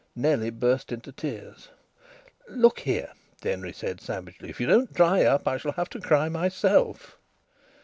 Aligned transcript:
Nellie 0.15 0.49
burst 0.49 0.91
into 0.91 1.11
tears. 1.11 1.67
"Look 2.49 2.79
here," 2.79 3.11
Denry 3.41 3.71
said 3.71 4.01
savagely. 4.01 4.49
"If 4.49 4.59
you 4.59 4.65
don't 4.65 4.91
dry 4.95 5.23
up, 5.25 5.47
I 5.47 5.57
shall 5.57 5.73
have 5.73 5.91
to 5.91 5.99
cry 6.01 6.27
myself." 6.27 7.19